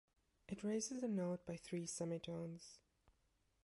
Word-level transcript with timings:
It 0.47 0.63
raises 0.63 1.03
a 1.03 1.07
note 1.07 1.45
by 1.45 1.55
three 1.57 1.85
semitones. 1.85 2.79